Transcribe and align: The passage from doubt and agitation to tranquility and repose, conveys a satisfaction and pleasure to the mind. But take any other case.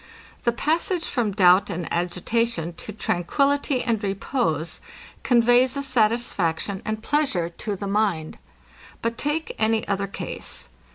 The 0.45 0.51
passage 0.51 1.05
from 1.05 1.31
doubt 1.31 1.69
and 1.69 1.87
agitation 1.93 2.73
to 2.73 2.91
tranquility 2.91 3.83
and 3.83 4.01
repose, 4.01 4.81
conveys 5.21 5.77
a 5.77 5.83
satisfaction 5.83 6.81
and 6.85 7.03
pleasure 7.03 7.49
to 7.49 7.75
the 7.75 7.85
mind. 7.85 8.39
But 9.03 9.19
take 9.19 9.55
any 9.59 9.87
other 9.87 10.07
case. 10.07 10.69